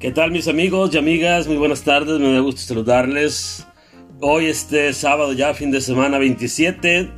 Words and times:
¿Qué 0.00 0.12
tal 0.12 0.30
mis 0.30 0.48
amigos 0.48 0.94
y 0.94 0.96
amigas? 0.96 1.46
Muy 1.46 1.58
buenas 1.58 1.82
tardes, 1.82 2.18
me 2.20 2.32
da 2.32 2.40
gusto 2.40 2.62
saludarles. 2.62 3.66
Hoy 4.22 4.46
este 4.46 4.94
sábado 4.94 5.34
ya 5.34 5.52
fin 5.52 5.70
de 5.70 5.82
semana 5.82 6.16
27 6.16 7.10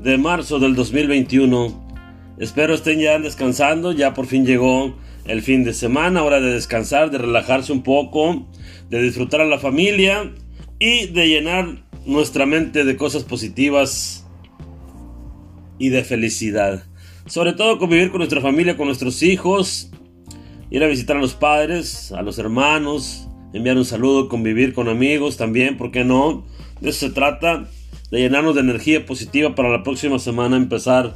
de 0.00 0.18
marzo 0.18 0.58
del 0.58 0.74
2021. 0.74 2.34
Espero 2.40 2.74
estén 2.74 2.98
ya 2.98 3.20
descansando, 3.20 3.92
ya 3.92 4.14
por 4.14 4.26
fin 4.26 4.44
llegó 4.44 4.96
el 5.26 5.42
fin 5.42 5.62
de 5.62 5.72
semana, 5.72 6.24
hora 6.24 6.40
de 6.40 6.54
descansar, 6.54 7.12
de 7.12 7.18
relajarse 7.18 7.70
un 7.70 7.84
poco, 7.84 8.48
de 8.90 9.00
disfrutar 9.00 9.40
a 9.40 9.46
la 9.46 9.60
familia 9.60 10.34
y 10.80 11.06
de 11.06 11.28
llenar 11.28 11.84
nuestra 12.04 12.46
mente 12.46 12.84
de 12.84 12.96
cosas 12.96 13.22
positivas 13.22 14.26
y 15.78 15.90
de 15.90 16.02
felicidad. 16.02 16.82
Sobre 17.26 17.52
todo 17.52 17.78
convivir 17.78 18.10
con 18.10 18.18
nuestra 18.18 18.40
familia, 18.40 18.76
con 18.76 18.86
nuestros 18.86 19.22
hijos 19.22 19.92
ir 20.74 20.82
a 20.82 20.88
visitar 20.88 21.16
a 21.16 21.20
los 21.20 21.34
padres, 21.34 22.10
a 22.10 22.22
los 22.22 22.36
hermanos, 22.40 23.28
enviar 23.52 23.76
un 23.76 23.84
saludo, 23.84 24.28
convivir 24.28 24.74
con 24.74 24.88
amigos 24.88 25.36
también, 25.36 25.76
¿por 25.76 25.92
qué 25.92 26.02
no? 26.02 26.44
De 26.80 26.90
eso 26.90 27.06
se 27.06 27.12
trata, 27.12 27.68
de 28.10 28.18
llenarnos 28.18 28.56
de 28.56 28.62
energía 28.62 29.06
positiva 29.06 29.54
para 29.54 29.68
la 29.68 29.84
próxima 29.84 30.18
semana, 30.18 30.56
empezar 30.56 31.14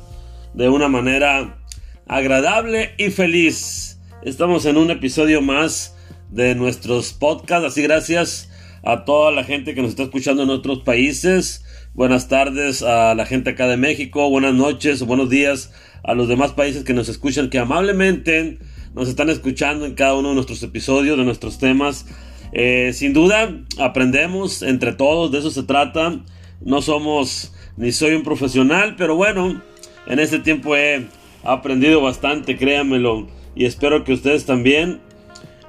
de 0.55 0.69
una 0.69 0.87
manera 0.87 1.59
agradable 2.07 2.93
y 2.99 3.11
feliz. 3.11 3.99
Estamos 4.23 4.65
en 4.65 4.77
un 4.77 4.93
episodio 4.93 5.43
más 5.43 5.97
de 6.31 6.55
nuestros 6.55 7.13
podcasts, 7.13 7.67
así 7.67 7.83
gracias 7.83 8.51
a 8.85 9.05
toda 9.05 9.33
la 9.33 9.43
gente 9.43 9.75
que 9.75 9.83
nos 9.83 9.91
está 9.91 10.05
escuchando 10.05 10.45
en 10.45 10.51
otros 10.51 10.85
países. 10.85 11.65
Buenas 11.95 12.29
tardes 12.29 12.85
a 12.85 13.13
la 13.17 13.27
gente 13.27 13.51
acá 13.51 13.67
de 13.67 13.77
México, 13.77 14.31
buenas 14.31 14.55
noches 14.55 15.03
o 15.03 15.07
buenos 15.07 15.31
días 15.31 15.73
a 16.05 16.15
los 16.15 16.29
demás 16.29 16.53
países 16.53 16.85
que 16.85 16.95
nos 16.95 17.09
escuchan, 17.09 17.51
que 17.51 17.59
amablemente 17.59 18.61
nos 18.99 19.09
están 19.09 19.31
escuchando 19.31 19.87
en 19.87 19.95
cada 19.95 20.17
uno 20.17 20.31
de 20.31 20.35
nuestros 20.35 20.61
episodios, 20.65 21.17
de 21.17 21.25
nuestros 21.25 21.59
temas. 21.59 22.05
Eh, 22.53 22.91
sin 22.93 23.13
duda, 23.13 23.55
aprendemos 23.79 24.63
entre 24.63 24.93
todos, 24.93 25.31
de 25.31 25.39
eso 25.39 25.53
se 25.53 25.63
trata. 25.63 26.19
No 26.61 26.83
somos 26.83 27.55
ni 27.77 27.93
soy 27.93 28.15
un 28.15 28.25
profesional, 28.25 28.97
pero 28.99 29.15
bueno, 29.15 29.63
en 30.09 30.19
este 30.19 30.41
tiempo 30.41 30.75
he 30.75 31.07
aprendido 31.45 32.01
bastante, 32.01 32.57
créanmelo, 32.57 33.29
y 33.55 33.67
espero 33.67 34.03
que 34.03 34.15
ustedes 34.15 34.47
también. 34.47 35.01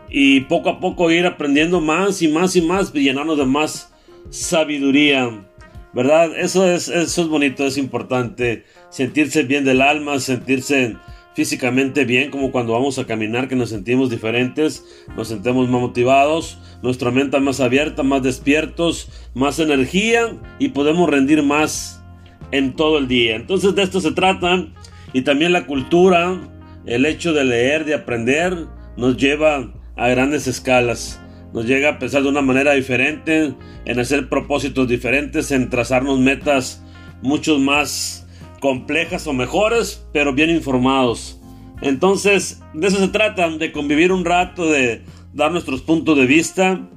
Y 0.10 0.40
poco 0.42 0.70
a 0.70 0.80
poco 0.80 1.12
ir 1.12 1.28
aprendiendo 1.28 1.82
más 1.82 2.24
y 2.24 2.30
más 2.30 2.56
y 2.56 2.64
más, 2.64 2.92
llenarnos 2.92 3.38
de 3.38 3.46
más 3.46 3.94
sabiduría. 4.32 5.46
¿Verdad? 5.94 6.36
Eso 6.36 6.68
es, 6.68 6.88
eso 6.88 7.22
es 7.22 7.28
bonito, 7.28 7.64
es 7.64 7.78
importante. 7.78 8.64
Sentirse 8.90 9.44
bien 9.44 9.66
del 9.66 9.84
alma, 9.84 10.20
sentirse 10.20 10.98
físicamente 11.40 12.04
bien, 12.04 12.32
como 12.32 12.52
cuando 12.52 12.74
vamos 12.74 13.00
a 13.00 13.06
caminar, 13.06 13.48
que 13.48 13.56
nos 13.56 13.70
sentimos 13.70 14.10
diferentes, 14.10 14.84
nos 15.16 15.30
sentimos 15.30 15.70
más 15.70 15.80
motivados, 15.80 16.60
nuestra 16.84 17.12
mente 17.12 17.40
más 17.40 17.62
abierta, 17.62 18.04
más 18.04 18.22
despiertos, 18.22 19.08
más 19.34 19.58
energía 19.60 20.38
y 20.60 20.68
podemos 20.68 21.10
rendir 21.10 21.42
más 21.42 22.04
en 22.52 22.76
todo 22.76 22.98
el 22.98 23.08
día. 23.08 23.38
Entonces 23.38 23.74
de 23.74 23.84
esto 23.84 24.02
se 24.02 24.12
trata 24.12 24.68
y 25.14 25.22
también 25.22 25.54
la 25.54 25.66
cultura, 25.66 26.38
el 26.86 27.06
hecho 27.06 27.32
de 27.32 27.46
leer, 27.46 27.86
de 27.86 27.94
aprender, 27.94 28.66
nos 28.98 29.16
lleva 29.16 29.74
a 29.96 30.10
grandes 30.10 30.46
escalas. 30.46 31.22
Nos 31.54 31.66
llega 31.66 31.88
a 31.88 32.00
pensar 32.00 32.22
de 32.22 32.28
una 32.28 32.42
manera 32.42 32.74
diferente, 32.74 33.54
en 33.86 33.98
hacer 33.98 34.28
propósitos 34.28 34.90
diferentes, 34.90 35.52
en 35.52 35.70
trazarnos 35.70 36.20
metas 36.20 36.84
mucho 37.22 37.60
más 37.60 38.28
complejas 38.60 39.28
o 39.28 39.34
mejores, 39.34 40.06
pero 40.14 40.34
bien 40.34 40.50
informados. 40.50 41.40
Entonces, 41.82 42.62
de 42.74 42.88
eso 42.88 42.98
se 42.98 43.08
trata, 43.08 43.50
de 43.50 43.72
convivir 43.72 44.12
un 44.12 44.26
rato, 44.26 44.70
de 44.70 45.02
dar 45.34 45.52
nuestros 45.52 45.82
puntos 45.82 46.18
de 46.18 46.26
vista 46.26 46.90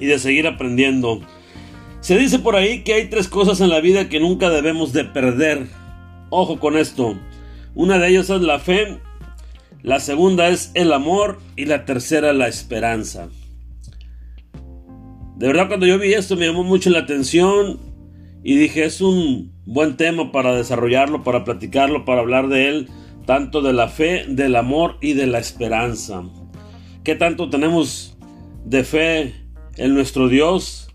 y 0.00 0.06
de 0.06 0.18
seguir 0.18 0.46
aprendiendo. 0.46 1.20
Se 2.00 2.16
dice 2.16 2.38
por 2.38 2.56
ahí 2.56 2.82
que 2.82 2.94
hay 2.94 3.08
tres 3.08 3.28
cosas 3.28 3.60
en 3.60 3.68
la 3.68 3.80
vida 3.80 4.08
que 4.08 4.18
nunca 4.18 4.50
debemos 4.50 4.92
de 4.92 5.04
perder. 5.04 5.68
Ojo 6.30 6.58
con 6.58 6.76
esto. 6.76 7.16
Una 7.74 7.98
de 7.98 8.08
ellas 8.08 8.30
es 8.30 8.40
la 8.40 8.58
fe, 8.58 8.98
la 9.82 10.00
segunda 10.00 10.48
es 10.48 10.70
el 10.74 10.92
amor 10.92 11.40
y 11.56 11.66
la 11.66 11.84
tercera 11.84 12.32
la 12.32 12.48
esperanza. 12.48 13.28
De 15.36 15.46
verdad 15.46 15.68
cuando 15.68 15.86
yo 15.86 15.98
vi 15.98 16.14
esto 16.14 16.36
me 16.36 16.46
llamó 16.46 16.62
mucho 16.62 16.90
la 16.90 17.00
atención 17.00 17.78
y 18.42 18.56
dije 18.56 18.84
es 18.84 19.00
un 19.00 19.52
buen 19.64 19.96
tema 19.96 20.32
para 20.32 20.54
desarrollarlo, 20.54 21.22
para 21.22 21.44
platicarlo, 21.44 22.04
para 22.04 22.20
hablar 22.20 22.48
de 22.48 22.68
él, 22.68 22.88
tanto 23.26 23.62
de 23.62 23.72
la 23.72 23.88
fe, 23.88 24.24
del 24.28 24.56
amor 24.56 24.98
y 25.00 25.12
de 25.12 25.26
la 25.26 25.38
esperanza. 25.38 26.24
¿Qué 27.04 27.14
tanto 27.14 27.50
tenemos 27.50 28.16
de 28.64 28.84
fe 28.84 29.34
en 29.76 29.94
nuestro 29.94 30.28
Dios? 30.28 30.88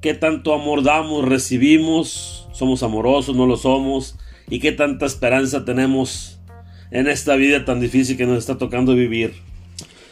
¿Qué 0.00 0.14
tanto 0.14 0.54
amor 0.54 0.82
damos, 0.82 1.24
recibimos? 1.24 2.48
¿Somos 2.52 2.82
amorosos, 2.82 3.36
no 3.36 3.46
lo 3.46 3.56
somos? 3.56 4.16
¿Y 4.48 4.58
qué 4.58 4.72
tanta 4.72 5.06
esperanza 5.06 5.64
tenemos 5.64 6.40
en 6.90 7.08
esta 7.08 7.36
vida 7.36 7.64
tan 7.64 7.80
difícil 7.80 8.16
que 8.16 8.26
nos 8.26 8.38
está 8.38 8.58
tocando 8.58 8.94
vivir? 8.94 9.34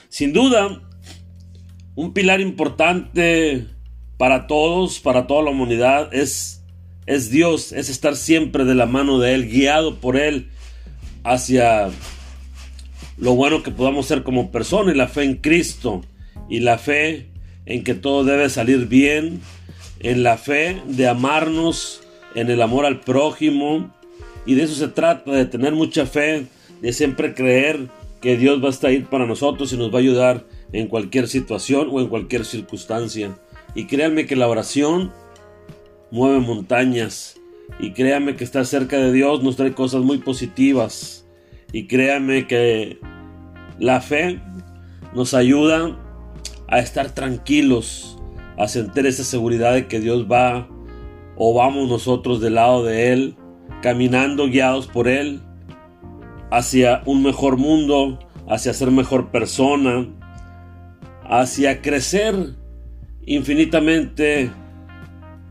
Sin 0.09 0.33
duda, 0.33 0.81
un 1.95 2.13
pilar 2.13 2.41
importante 2.41 3.67
para 4.17 4.47
todos, 4.47 5.01
para 5.01 5.27
toda 5.27 5.43
la 5.43 5.51
humanidad, 5.51 6.13
es 6.13 6.60
es 7.07 7.31
Dios, 7.31 7.73
es 7.73 7.89
estar 7.89 8.17
siempre 8.17 8.65
de 8.65 8.75
la 8.75 8.87
mano 8.87 9.19
de 9.19 9.35
Él, 9.35 9.49
guiado 9.49 9.97
por 9.97 10.17
Él 10.17 10.49
hacia 11.25 11.91
lo 13.19 13.35
bueno 13.35 13.63
que 13.63 13.71
podamos 13.71 14.07
ser 14.07 14.23
como 14.23 14.51
persona 14.51 14.93
y 14.93 14.97
la 14.97 15.09
fe 15.09 15.25
en 15.25 15.37
Cristo 15.37 16.03
y 16.49 16.61
la 16.61 16.79
fe 16.79 17.27
en 17.67 17.85
que 17.85 17.95
todo 17.95 18.25
debe 18.25 18.49
salir 18.49 18.87
bien, 18.87 19.41
en 20.01 20.23
la 20.23 20.39
fe 20.39 20.81
de 20.87 21.09
amarnos, 21.09 22.03
en 22.35 22.51
el 22.51 22.63
amor 22.63 22.87
al 22.87 23.01
prójimo 23.01 23.93
y 24.47 24.55
de 24.55 24.63
eso 24.63 24.75
se 24.75 24.89
trata, 24.89 25.31
de 25.31 25.45
tener 25.45 25.75
mucha 25.75 26.07
fe, 26.07 26.47
de 26.81 26.93
siempre 26.93 27.35
creer 27.35 27.89
que 28.21 28.37
Dios 28.37 28.63
va 28.63 28.69
a 28.69 28.71
estar 28.71 28.91
ahí 28.91 29.01
para 29.01 29.27
nosotros 29.27 29.73
y 29.73 29.77
nos 29.77 29.93
va 29.93 29.99
a 29.99 30.03
ayudar 30.03 30.45
en 30.73 30.89
cualquier 30.89 31.29
situación 31.29 31.89
o 31.91 32.01
en 32.01 32.09
cualquier 32.09 32.45
circunstancia. 32.45 33.37
Y 33.75 33.87
créanme 33.87 34.27
que 34.27 34.37
la 34.37 34.49
oración 34.49 35.13
mueve 36.11 36.41
montañas. 36.41 37.37
Y 37.79 37.93
créame 37.93 38.37
que 38.37 38.45
estar 38.45 38.67
cerca 38.67 38.99
de 38.99 39.13
Dios 39.13 39.43
nos 39.43 39.57
trae 39.57 39.73
cosas 39.73 40.03
muy 40.03 40.19
positivas. 40.19 41.27
Y 41.73 41.87
créame 41.87 42.47
que 42.47 42.99
la 43.79 44.01
fe 44.01 44.41
nos 45.15 45.35
ayuda 45.35 45.99
a 46.69 46.79
estar 46.79 47.11
tranquilos, 47.15 48.19
a 48.59 48.69
sentir 48.69 49.07
esa 49.07 49.25
seguridad 49.25 49.75
de 49.75 49.87
que 49.87 50.01
Dios 50.01 50.27
va 50.31 50.69
o 51.37 51.55
vamos 51.55 51.89
nosotros 51.89 52.41
del 52.41 52.57
lado 52.57 52.85
de 52.85 53.13
Él, 53.13 53.37
caminando 53.83 54.47
guiados 54.47 54.87
por 54.87 55.09
Él 55.09 55.41
hacia 56.51 57.03
un 57.07 57.23
mejor 57.23 57.57
mundo, 57.57 58.19
hacia 58.49 58.75
ser 58.75 58.91
mejor 58.91 59.31
persona, 59.31 60.07
hacia 61.25 61.81
crecer 61.81 62.35
infinitamente 63.25 64.51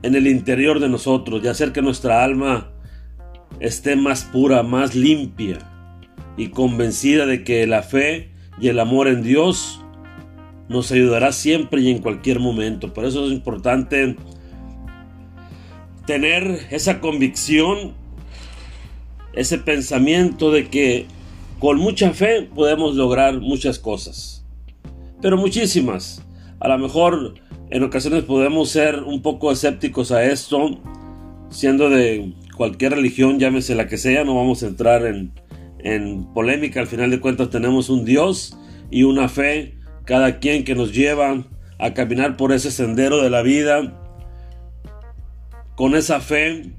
en 0.01 0.15
el 0.15 0.27
interior 0.27 0.79
de 0.79 0.89
nosotros 0.89 1.41
y 1.43 1.47
hacer 1.47 1.71
que 1.71 1.81
nuestra 1.81 2.23
alma 2.23 2.71
esté 3.59 3.95
más 3.95 4.23
pura, 4.23 4.63
más 4.63 4.95
limpia 4.95 5.57
y 6.37 6.49
convencida 6.49 7.25
de 7.25 7.43
que 7.43 7.67
la 7.67 7.83
fe 7.83 8.31
y 8.59 8.69
el 8.69 8.79
amor 8.79 9.07
en 9.07 9.23
Dios 9.23 9.81
nos 10.69 10.91
ayudará 10.91 11.31
siempre 11.31 11.81
y 11.81 11.89
en 11.89 11.99
cualquier 11.99 12.39
momento. 12.39 12.93
Por 12.93 13.05
eso 13.05 13.25
es 13.25 13.33
importante 13.33 14.15
tener 16.05 16.67
esa 16.69 17.01
convicción, 17.01 17.93
ese 19.33 19.57
pensamiento 19.57 20.51
de 20.51 20.69
que 20.69 21.05
con 21.59 21.77
mucha 21.77 22.11
fe 22.13 22.43
podemos 22.43 22.95
lograr 22.95 23.41
muchas 23.41 23.79
cosas. 23.79 24.45
Pero 25.21 25.37
muchísimas. 25.37 26.23
A 26.59 26.67
lo 26.69 26.77
mejor 26.77 27.35
en 27.71 27.83
ocasiones 27.83 28.23
podemos 28.23 28.69
ser 28.69 29.03
un 29.03 29.21
poco 29.21 29.51
escépticos 29.51 30.11
a 30.11 30.23
esto, 30.23 30.79
siendo 31.49 31.89
de 31.89 32.33
cualquier 32.55 32.93
religión, 32.93 33.39
llámese 33.39 33.75
la 33.75 33.87
que 33.87 33.97
sea, 33.97 34.23
no 34.23 34.35
vamos 34.35 34.63
a 34.63 34.67
entrar 34.67 35.05
en, 35.05 35.31
polémica, 36.33 36.81
al 36.81 36.87
final 36.87 37.09
de 37.09 37.19
cuentas 37.19 37.49
tenemos 37.49 37.89
un 37.89 38.05
Dios 38.05 38.57
y 38.91 39.03
una 39.03 39.29
fe, 39.29 39.77
cada 40.05 40.39
quien 40.39 40.63
que 40.63 40.75
nos 40.75 40.93
lleva 40.93 41.45
a 41.77 41.93
caminar 41.93 42.37
por 42.37 42.51
ese 42.51 42.71
sendero 42.71 43.21
de 43.21 43.29
la 43.29 43.43
vida, 43.43 44.01
con 45.75 45.95
esa 45.95 46.19
fe 46.19 46.73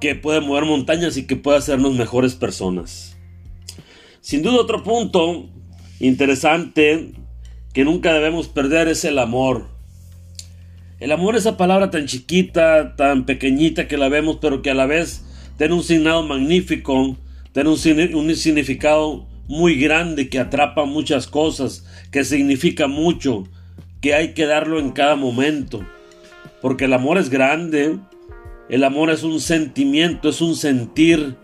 que 0.00 0.14
puede 0.14 0.40
mover 0.40 0.66
montañas 0.66 1.16
y 1.16 1.26
que 1.26 1.36
puede 1.36 1.58
hacernos 1.58 1.94
mejores 1.96 2.34
personas. 2.34 3.16
Sin 4.20 4.42
duda 4.42 4.60
otro 4.60 4.82
punto 4.82 5.48
interesante 5.98 7.12
que 7.72 7.84
nunca 7.84 8.12
debemos 8.12 8.48
perder 8.48 8.88
es 8.88 9.04
el 9.04 9.18
amor. 9.18 9.75
El 10.98 11.12
amor, 11.12 11.36
esa 11.36 11.58
palabra 11.58 11.90
tan 11.90 12.06
chiquita, 12.06 12.96
tan 12.96 13.26
pequeñita 13.26 13.86
que 13.86 13.98
la 13.98 14.08
vemos, 14.08 14.38
pero 14.40 14.62
que 14.62 14.70
a 14.70 14.74
la 14.74 14.86
vez 14.86 15.24
tiene 15.58 15.74
un 15.74 15.82
significado 15.82 16.22
magnífico, 16.22 17.16
tiene 17.52 17.68
un, 17.70 18.34
significado 18.34 19.26
muy 19.46 19.78
grande 19.78 20.30
que 20.30 20.38
atrapa 20.38 20.86
muchas 20.86 21.26
cosas, 21.26 21.86
que 22.10 22.24
significa 22.24 22.86
mucho, 22.86 23.44
que 24.00 24.14
hay 24.14 24.32
que 24.32 24.46
darlo 24.46 24.78
en 24.78 24.92
cada 24.92 25.16
momento. 25.16 25.84
Porque 26.62 26.86
el 26.86 26.94
amor 26.94 27.18
es 27.18 27.28
grande, 27.28 27.98
el 28.70 28.82
amor 28.82 29.10
es 29.10 29.22
un 29.22 29.40
sentimiento, 29.40 30.30
es 30.30 30.40
un 30.40 30.56
sentir 30.56 31.36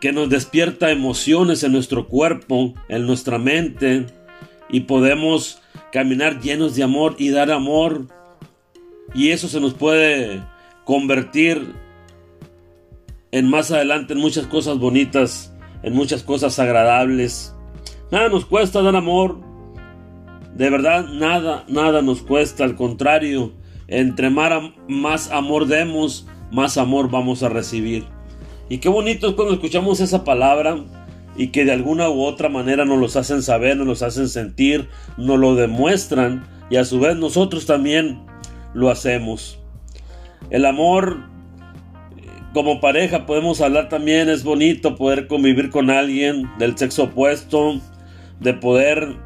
que 0.00 0.12
nos 0.12 0.28
despierta 0.28 0.90
emociones 0.90 1.62
en 1.62 1.70
nuestro 1.70 2.08
cuerpo, 2.08 2.74
en 2.88 3.06
nuestra 3.06 3.38
mente, 3.38 4.06
y 4.68 4.80
podemos 4.80 5.60
caminar 5.92 6.40
llenos 6.40 6.74
de 6.74 6.82
amor 6.82 7.14
y 7.18 7.30
dar 7.30 7.52
amor. 7.52 8.15
Y 9.14 9.30
eso 9.30 9.48
se 9.48 9.60
nos 9.60 9.74
puede 9.74 10.42
convertir 10.84 11.74
en 13.32 13.48
más 13.48 13.70
adelante 13.70 14.14
en 14.14 14.20
muchas 14.20 14.46
cosas 14.46 14.78
bonitas, 14.78 15.54
en 15.82 15.94
muchas 15.94 16.22
cosas 16.22 16.58
agradables. 16.58 17.54
Nada 18.10 18.28
nos 18.28 18.46
cuesta 18.46 18.82
dar 18.82 18.96
amor. 18.96 19.38
De 20.54 20.70
verdad, 20.70 21.06
nada, 21.08 21.64
nada 21.68 22.02
nos 22.02 22.22
cuesta. 22.22 22.64
Al 22.64 22.76
contrario, 22.76 23.52
entre 23.88 24.30
más 24.30 25.30
amor 25.30 25.66
demos, 25.66 26.26
más 26.50 26.78
amor 26.78 27.10
vamos 27.10 27.42
a 27.42 27.48
recibir. 27.48 28.06
Y 28.68 28.78
qué 28.78 28.88
bonito 28.88 29.28
es 29.28 29.34
cuando 29.34 29.54
escuchamos 29.54 30.00
esa 30.00 30.24
palabra 30.24 30.84
y 31.36 31.48
que 31.48 31.64
de 31.64 31.72
alguna 31.72 32.08
u 32.08 32.22
otra 32.22 32.48
manera 32.48 32.84
nos 32.84 32.98
los 32.98 33.16
hacen 33.16 33.42
saber, 33.42 33.76
nos 33.76 33.86
los 33.86 34.02
hacen 34.02 34.28
sentir, 34.28 34.88
nos 35.16 35.38
lo 35.38 35.54
demuestran 35.54 36.46
y 36.70 36.76
a 36.76 36.84
su 36.84 36.98
vez 36.98 37.16
nosotros 37.16 37.66
también 37.66 38.24
lo 38.74 38.90
hacemos. 38.90 39.58
El 40.50 40.64
amor 40.64 41.24
como 42.52 42.80
pareja 42.80 43.26
podemos 43.26 43.60
hablar 43.60 43.88
también, 43.90 44.30
es 44.30 44.42
bonito 44.42 44.96
poder 44.96 45.26
convivir 45.26 45.70
con 45.70 45.90
alguien 45.90 46.48
del 46.58 46.78
sexo 46.78 47.04
opuesto, 47.04 47.80
de 48.40 48.54
poder 48.54 49.16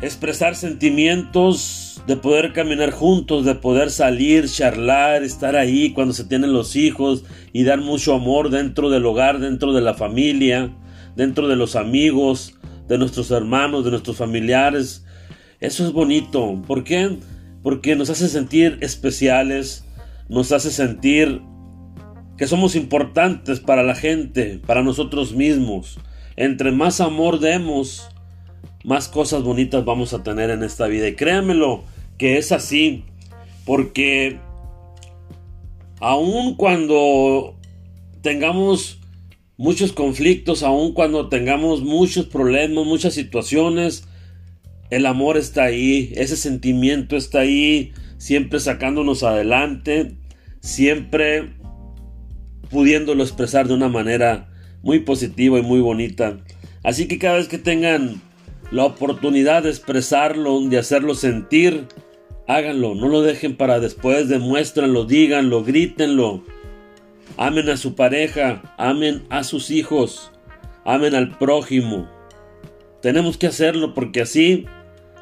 expresar 0.00 0.54
sentimientos, 0.54 2.00
de 2.06 2.16
poder 2.16 2.52
caminar 2.52 2.90
juntos, 2.92 3.44
de 3.44 3.54
poder 3.54 3.90
salir, 3.90 4.48
charlar, 4.48 5.22
estar 5.24 5.56
ahí 5.56 5.92
cuando 5.92 6.14
se 6.14 6.24
tienen 6.24 6.52
los 6.52 6.76
hijos 6.76 7.24
y 7.52 7.64
dar 7.64 7.80
mucho 7.80 8.14
amor 8.14 8.50
dentro 8.50 8.88
del 8.88 9.04
hogar, 9.04 9.40
dentro 9.40 9.72
de 9.72 9.80
la 9.80 9.94
familia, 9.94 10.70
dentro 11.16 11.48
de 11.48 11.56
los 11.56 11.74
amigos, 11.74 12.54
de 12.86 12.98
nuestros 12.98 13.30
hermanos, 13.30 13.84
de 13.84 13.90
nuestros 13.90 14.16
familiares. 14.16 15.04
Eso 15.60 15.86
es 15.86 15.92
bonito. 15.92 16.62
¿Por 16.66 16.84
qué? 16.84 17.18
Porque 17.62 17.96
nos 17.96 18.10
hace 18.10 18.28
sentir 18.28 18.78
especiales, 18.80 19.84
nos 20.28 20.52
hace 20.52 20.70
sentir 20.70 21.42
que 22.36 22.46
somos 22.46 22.76
importantes 22.76 23.58
para 23.58 23.82
la 23.82 23.94
gente, 23.94 24.60
para 24.64 24.82
nosotros 24.82 25.34
mismos. 25.34 25.98
Entre 26.36 26.70
más 26.70 27.00
amor 27.00 27.40
demos, 27.40 28.08
más 28.84 29.08
cosas 29.08 29.42
bonitas 29.42 29.84
vamos 29.84 30.14
a 30.14 30.22
tener 30.22 30.50
en 30.50 30.62
esta 30.62 30.86
vida. 30.86 31.08
Y 31.08 31.16
créanmelo 31.16 31.82
que 32.16 32.38
es 32.38 32.52
así, 32.52 33.04
porque 33.64 34.38
aun 36.00 36.54
cuando 36.54 37.56
tengamos 38.22 39.00
muchos 39.56 39.92
conflictos, 39.92 40.62
aun 40.62 40.92
cuando 40.92 41.28
tengamos 41.28 41.82
muchos 41.82 42.26
problemas, 42.26 42.86
muchas 42.86 43.14
situaciones, 43.14 44.06
el 44.90 45.06
amor 45.06 45.36
está 45.36 45.64
ahí, 45.64 46.12
ese 46.16 46.36
sentimiento 46.36 47.16
está 47.16 47.40
ahí, 47.40 47.92
siempre 48.16 48.60
sacándonos 48.60 49.22
adelante, 49.22 50.16
siempre 50.60 51.50
pudiéndolo 52.70 53.22
expresar 53.22 53.68
de 53.68 53.74
una 53.74 53.88
manera 53.88 54.48
muy 54.82 55.00
positiva 55.00 55.58
y 55.58 55.62
muy 55.62 55.80
bonita. 55.80 56.38
Así 56.82 57.06
que 57.08 57.18
cada 57.18 57.36
vez 57.36 57.48
que 57.48 57.58
tengan 57.58 58.20
la 58.70 58.84
oportunidad 58.84 59.62
de 59.62 59.70
expresarlo, 59.70 60.60
de 60.60 60.78
hacerlo 60.78 61.14
sentir, 61.14 61.86
háganlo, 62.46 62.94
no 62.94 63.08
lo 63.08 63.22
dejen 63.22 63.56
para 63.56 63.80
después, 63.80 64.28
demuéstranlo, 64.28 65.04
díganlo, 65.04 65.64
grítenlo. 65.64 66.44
Amen 67.36 67.68
a 67.68 67.76
su 67.76 67.94
pareja, 67.94 68.74
amen 68.78 69.24
a 69.30 69.44
sus 69.44 69.70
hijos, 69.70 70.32
amen 70.84 71.14
al 71.14 71.36
prójimo. 71.38 72.08
Tenemos 73.00 73.36
que 73.36 73.46
hacerlo 73.46 73.94
porque 73.94 74.22
así 74.22 74.66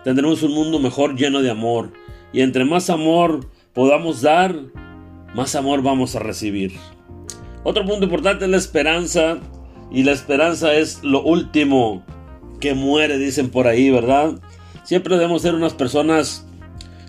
tendremos 0.07 0.45
un 0.45 0.53
mundo 0.53 0.79
mejor 0.79 1.17
lleno 1.17 1.43
de 1.43 1.51
amor. 1.51 1.93
Y 2.33 2.43
entre 2.43 2.65
más 2.65 2.91
amor 2.91 3.51
podamos 3.75 4.23
dar, 4.23 4.55
más 5.35 5.57
amor 5.57 5.83
vamos 5.83 6.15
a 6.15 6.21
recibir. 6.21 6.75
Otro 7.65 7.85
punto 7.85 8.05
importante 8.05 8.45
es 8.45 8.51
la 8.53 8.57
esperanza. 8.57 9.39
Y 9.91 10.05
la 10.05 10.13
esperanza 10.13 10.75
es 10.75 11.03
lo 11.03 11.25
último 11.25 12.05
que 12.61 12.73
muere, 12.73 13.19
dicen 13.19 13.51
por 13.51 13.67
ahí, 13.67 13.91
¿verdad? 13.91 14.35
Siempre 14.85 15.17
debemos 15.17 15.43
ser 15.43 15.57
unas 15.57 15.75
personas 15.75 16.47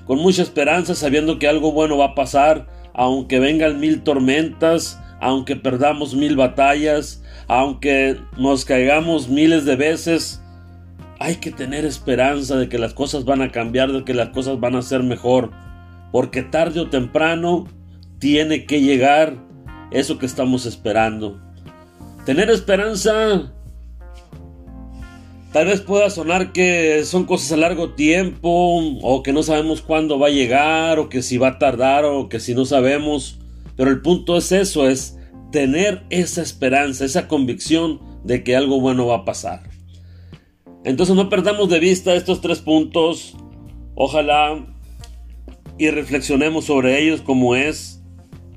con 0.05 0.17
mucha 0.17 0.41
esperanza, 0.41 0.95
sabiendo 0.95 1.37
que 1.37 1.47
algo 1.47 1.71
bueno 1.71 1.99
va 1.99 2.05
a 2.05 2.15
pasar, 2.15 2.67
aunque 2.95 3.39
vengan 3.39 3.79
mil 3.79 4.01
tormentas, 4.01 4.99
aunque 5.21 5.55
perdamos 5.55 6.15
mil 6.15 6.35
batallas, 6.35 7.23
aunque 7.47 8.17
nos 8.39 8.65
caigamos 8.65 9.29
miles 9.29 9.65
de 9.65 9.75
veces. 9.75 10.41
Hay 11.19 11.37
que 11.37 11.51
tener 11.51 11.85
esperanza 11.85 12.57
de 12.57 12.69
que 12.69 12.77
las 12.77 12.93
cosas 12.93 13.25
van 13.25 13.41
a 13.41 13.51
cambiar, 13.51 13.91
de 13.91 14.03
que 14.03 14.13
las 14.13 14.29
cosas 14.29 14.59
van 14.59 14.75
a 14.75 14.81
ser 14.81 15.03
mejor, 15.03 15.51
porque 16.11 16.43
tarde 16.43 16.79
o 16.79 16.89
temprano 16.89 17.65
tiene 18.19 18.65
que 18.65 18.81
llegar 18.81 19.35
eso 19.91 20.19
que 20.19 20.25
estamos 20.25 20.65
esperando. 20.65 21.41
Tener 22.25 22.49
esperanza 22.49 23.53
Tal 25.53 25.65
vez 25.65 25.81
pueda 25.81 26.09
sonar 26.09 26.51
que 26.51 27.03
son 27.05 27.25
cosas 27.25 27.53
a 27.53 27.57
largo 27.57 27.93
tiempo 27.93 28.49
o 29.01 29.23
que 29.23 29.33
no 29.33 29.43
sabemos 29.43 29.81
cuándo 29.81 30.19
va 30.19 30.27
a 30.27 30.29
llegar 30.29 30.99
o 30.99 31.09
que 31.09 31.23
si 31.23 31.37
va 31.37 31.47
a 31.47 31.57
tardar 31.57 32.05
o 32.05 32.27
que 32.27 32.39
si 32.39 32.53
no 32.53 32.65
sabemos. 32.65 33.39
Pero 33.75 33.89
el 33.89 34.01
punto 34.01 34.37
es 34.37 34.51
eso, 34.51 34.87
es 34.87 35.17
tener 35.51 36.03
esa 36.09 36.41
esperanza, 36.41 37.05
esa 37.05 37.27
convicción 37.27 37.99
de 38.23 38.43
que 38.43 38.55
algo 38.55 38.81
bueno 38.81 39.07
va 39.07 39.15
a 39.15 39.25
pasar. 39.25 39.61
Entonces 40.87 41.15
no 41.15 41.29
perdamos 41.29 41.69
de 41.69 41.79
vista 41.79 42.15
estos 42.15 42.41
tres 42.41 42.59
puntos. 42.59 43.35
Ojalá 43.93 44.65
y 45.77 45.89
reflexionemos 45.91 46.65
sobre 46.65 47.01
ellos 47.01 47.21
como 47.21 47.55
es 47.55 48.01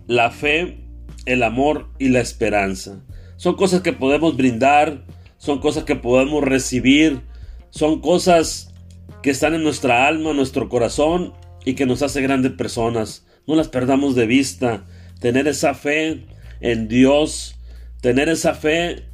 la 0.07 0.31
fe, 0.31 0.85
el 1.27 1.43
amor 1.43 1.91
y 1.99 2.09
la 2.09 2.21
esperanza. 2.21 3.05
Son 3.37 3.57
cosas 3.57 3.83
que 3.83 3.93
podemos 3.93 4.37
brindar 4.37 5.05
son 5.41 5.59
cosas 5.59 5.85
que 5.85 5.97
podemos 5.97 6.45
recibir, 6.45 7.23
son 7.71 8.03
cosas 8.03 8.75
que 9.23 9.31
están 9.31 9.55
en 9.55 9.63
nuestra 9.63 10.07
alma, 10.07 10.35
nuestro 10.35 10.69
corazón 10.69 11.33
y 11.65 11.73
que 11.75 11.87
nos 11.87 12.03
hace 12.03 12.21
grandes 12.21 12.53
personas. 12.53 13.27
No 13.47 13.55
las 13.55 13.69
perdamos 13.69 14.15
de 14.15 14.27
vista. 14.27 14.85
Tener 15.19 15.49
esa 15.49 15.73
fe 15.73 16.27
en 16.61 16.89
Dios, 16.89 17.57
tener 18.03 18.29
esa 18.29 18.53
fe 18.53 19.07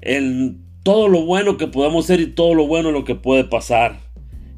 en 0.00 0.64
todo 0.82 1.08
lo 1.08 1.22
bueno 1.22 1.56
que 1.56 1.66
podamos 1.66 2.06
ser 2.06 2.20
y 2.20 2.26
todo 2.26 2.54
lo 2.54 2.66
bueno 2.66 2.90
lo 2.90 3.04
que 3.04 3.14
puede 3.14 3.44
pasar. 3.44 4.00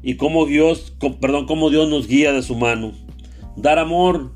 Y 0.01 0.15
cómo 0.15 0.45
Dios, 0.45 0.93
perdón, 1.21 1.45
cómo 1.45 1.69
Dios 1.69 1.89
nos 1.89 2.07
guía 2.07 2.33
de 2.33 2.41
su 2.41 2.55
mano. 2.55 2.93
Dar 3.55 3.79
amor 3.79 4.31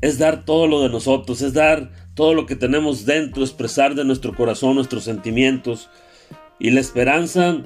es 0.00 0.18
dar 0.18 0.44
todo 0.44 0.66
lo 0.66 0.82
de 0.82 0.88
nosotros, 0.88 1.42
es 1.42 1.52
dar 1.52 1.92
todo 2.14 2.34
lo 2.34 2.46
que 2.46 2.56
tenemos 2.56 3.06
dentro, 3.06 3.42
expresar 3.42 3.94
de 3.94 4.04
nuestro 4.04 4.34
corazón 4.34 4.74
nuestros 4.74 5.04
sentimientos. 5.04 5.90
Y 6.58 6.70
la 6.70 6.80
esperanza 6.80 7.62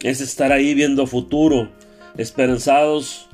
es 0.00 0.20
estar 0.20 0.52
ahí 0.52 0.74
viendo 0.74 1.06
futuro, 1.06 1.70
esperanzados 2.16 3.28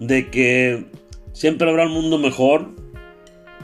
de 0.00 0.30
que 0.30 0.86
siempre 1.32 1.68
habrá 1.68 1.86
un 1.86 1.92
mundo 1.92 2.18
mejor, 2.18 2.74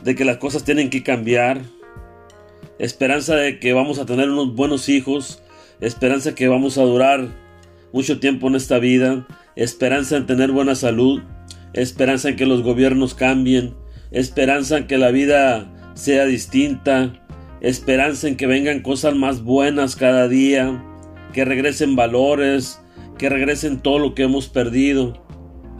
de 0.02 0.14
que 0.14 0.24
las 0.24 0.36
cosas 0.38 0.64
tienen 0.64 0.90
que 0.90 1.02
cambiar, 1.02 1.62
esperanza 2.78 3.36
de 3.36 3.58
que 3.60 3.72
vamos 3.72 3.98
a 3.98 4.06
tener 4.06 4.28
unos 4.30 4.54
buenos 4.54 4.88
hijos, 4.88 5.42
esperanza 5.80 6.34
que 6.34 6.48
vamos 6.48 6.78
a 6.78 6.82
durar 6.82 7.28
mucho 7.92 8.18
tiempo 8.18 8.48
en 8.48 8.56
esta 8.56 8.78
vida, 8.78 9.26
esperanza 9.56 10.16
en 10.16 10.26
tener 10.26 10.50
buena 10.50 10.74
salud, 10.74 11.22
esperanza 11.72 12.30
en 12.30 12.36
que 12.36 12.46
los 12.46 12.62
gobiernos 12.62 13.14
cambien, 13.14 13.74
esperanza 14.10 14.78
en 14.78 14.86
que 14.86 14.98
la 14.98 15.10
vida 15.10 15.70
sea 15.94 16.24
distinta, 16.24 17.12
esperanza 17.60 18.28
en 18.28 18.36
que 18.36 18.46
vengan 18.46 18.80
cosas 18.80 19.14
más 19.14 19.42
buenas 19.42 19.96
cada 19.96 20.28
día, 20.28 20.84
que 21.32 21.44
regresen 21.44 21.96
valores, 21.96 22.80
que 23.18 23.28
regresen 23.28 23.80
todo 23.80 23.98
lo 23.98 24.14
que 24.14 24.24
hemos 24.24 24.48
perdido. 24.48 25.24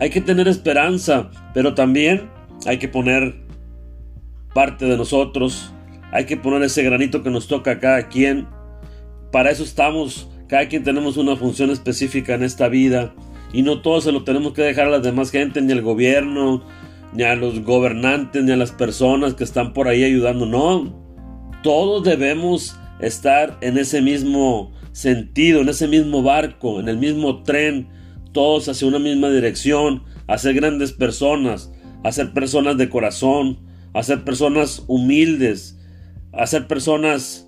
Hay 0.01 0.11
que 0.11 0.21
tener 0.21 0.49
esperanza, 0.49 1.31
pero 1.53 1.75
también 1.75 2.31
hay 2.67 2.79
que 2.79 2.89
poner 2.89 3.45
parte 4.55 4.87
de 4.87 4.97
nosotros, 4.97 5.74
hay 6.15 6.27
que 6.27 6.37
poner 6.37 6.63
ese 6.63 6.85
granito 6.85 7.25
que 7.25 7.31
nos 7.31 7.49
toca 7.49 7.73
a 7.73 7.81
cada 7.81 8.09
quien. 8.09 8.47
Para 9.33 9.51
eso 9.51 9.65
estamos, 9.65 10.29
cada 10.47 10.69
quien 10.69 10.85
tenemos 10.85 11.17
una 11.17 11.35
función 11.35 11.71
específica 11.71 12.35
en 12.35 12.45
esta 12.45 12.69
vida 12.69 13.13
y 13.53 13.63
no 13.63 13.83
todo 13.83 14.01
se 14.01 14.13
lo 14.13 14.23
tenemos 14.23 14.53
que 14.53 14.63
dejar 14.63 14.87
a 14.87 14.91
las 14.91 15.03
demás 15.03 15.33
gente, 15.33 15.61
ni 15.61 15.73
al 15.73 15.83
gobierno, 15.83 16.63
ni 17.15 17.25
a 17.25 17.35
los 17.35 17.65
gobernantes, 17.65 18.45
ni 18.45 18.53
a 18.53 18.57
las 18.57 18.71
personas 18.71 19.35
que 19.35 19.43
están 19.43 19.73
por 19.73 19.89
ahí 19.89 20.05
ayudando. 20.05 20.47
No, 20.47 21.05
todos 21.65 22.05
debemos 22.05 22.79
estar 23.01 23.59
en 23.61 23.77
ese 23.77 24.01
mismo 24.01 24.73
sentido, 24.93 25.63
en 25.63 25.69
ese 25.69 25.89
mismo 25.89 26.23
barco, 26.23 26.79
en 26.79 26.89
el 26.89 26.97
mismo 26.97 27.43
tren, 27.43 27.89
todos 28.31 28.69
hacia 28.69 28.87
una 28.87 29.01
misma 29.01 29.31
dirección, 29.31 30.05
a 30.29 30.39
ser 30.39 30.55
grandes 30.55 30.93
personas, 30.93 31.73
a 32.05 32.13
ser 32.13 32.33
personas 32.33 32.77
de 32.77 32.89
corazón, 32.89 33.59
a 33.93 34.05
ser 34.05 34.23
personas 34.23 34.85
humildes, 34.87 35.81
a 36.37 36.47
ser 36.47 36.67
personas 36.67 37.47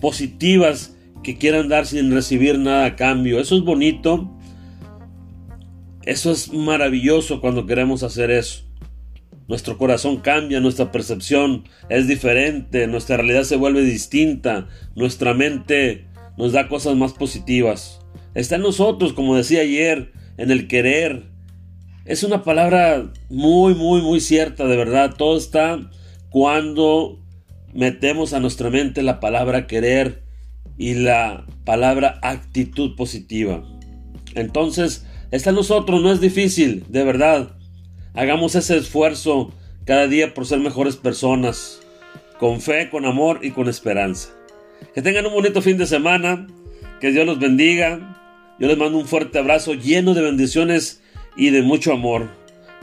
positivas 0.00 0.96
que 1.22 1.38
quieran 1.38 1.68
dar 1.68 1.86
sin 1.86 2.12
recibir 2.12 2.58
nada 2.58 2.86
a 2.86 2.96
cambio. 2.96 3.40
Eso 3.40 3.56
es 3.56 3.62
bonito. 3.62 4.32
Eso 6.04 6.30
es 6.30 6.52
maravilloso 6.52 7.40
cuando 7.40 7.66
queremos 7.66 8.04
hacer 8.04 8.30
eso. 8.30 8.62
Nuestro 9.48 9.78
corazón 9.78 10.18
cambia, 10.18 10.60
nuestra 10.60 10.90
percepción 10.92 11.64
es 11.88 12.08
diferente, 12.08 12.86
nuestra 12.86 13.16
realidad 13.16 13.44
se 13.44 13.56
vuelve 13.56 13.82
distinta, 13.82 14.68
nuestra 14.94 15.34
mente 15.34 16.06
nos 16.36 16.52
da 16.52 16.68
cosas 16.68 16.96
más 16.96 17.12
positivas. 17.12 18.00
Está 18.34 18.56
en 18.56 18.62
nosotros, 18.62 19.12
como 19.12 19.36
decía 19.36 19.62
ayer, 19.62 20.12
en 20.36 20.50
el 20.50 20.68
querer. 20.68 21.24
Es 22.04 22.22
una 22.22 22.42
palabra 22.42 23.12
muy, 23.28 23.74
muy, 23.74 24.02
muy 24.02 24.20
cierta, 24.20 24.66
de 24.66 24.76
verdad. 24.76 25.14
Todo 25.16 25.36
está 25.36 25.90
cuando 26.30 27.20
metemos 27.76 28.32
a 28.32 28.40
nuestra 28.40 28.70
mente 28.70 29.02
la 29.02 29.20
palabra 29.20 29.66
querer 29.66 30.22
y 30.78 30.94
la 30.94 31.46
palabra 31.64 32.18
actitud 32.22 32.96
positiva. 32.96 33.62
Entonces, 34.34 35.06
está 35.30 35.50
en 35.50 35.56
nosotros, 35.56 36.02
no 36.02 36.10
es 36.10 36.20
difícil, 36.20 36.84
de 36.88 37.04
verdad. 37.04 37.50
Hagamos 38.14 38.54
ese 38.54 38.78
esfuerzo 38.78 39.52
cada 39.84 40.08
día 40.08 40.32
por 40.32 40.46
ser 40.46 40.58
mejores 40.58 40.96
personas, 40.96 41.80
con 42.38 42.60
fe, 42.60 42.88
con 42.90 43.04
amor 43.04 43.40
y 43.42 43.50
con 43.50 43.68
esperanza. 43.68 44.30
Que 44.94 45.02
tengan 45.02 45.26
un 45.26 45.34
bonito 45.34 45.60
fin 45.60 45.76
de 45.76 45.86
semana, 45.86 46.46
que 47.00 47.10
Dios 47.10 47.26
los 47.26 47.38
bendiga. 47.38 48.54
Yo 48.58 48.68
les 48.68 48.78
mando 48.78 48.98
un 48.98 49.06
fuerte 49.06 49.38
abrazo 49.38 49.74
lleno 49.74 50.14
de 50.14 50.22
bendiciones 50.22 51.02
y 51.36 51.50
de 51.50 51.60
mucho 51.60 51.92
amor. 51.92 52.30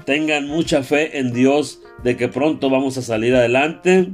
Tengan 0.06 0.48
mucha 0.48 0.84
fe 0.84 1.18
en 1.18 1.34
Dios 1.34 1.82
de 2.04 2.16
que 2.16 2.28
pronto 2.28 2.70
vamos 2.70 2.98
a 2.98 3.02
salir 3.02 3.34
adelante 3.34 4.12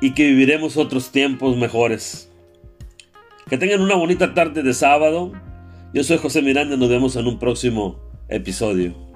y 0.00 0.14
que 0.14 0.26
viviremos 0.26 0.76
otros 0.76 1.10
tiempos 1.10 1.56
mejores. 1.56 2.30
Que 3.48 3.58
tengan 3.58 3.80
una 3.80 3.94
bonita 3.94 4.34
tarde 4.34 4.62
de 4.62 4.74
sábado. 4.74 5.32
Yo 5.94 6.04
soy 6.04 6.18
José 6.18 6.42
Miranda 6.42 6.74
y 6.74 6.78
nos 6.78 6.88
vemos 6.88 7.16
en 7.16 7.26
un 7.26 7.38
próximo 7.38 7.98
episodio. 8.28 9.07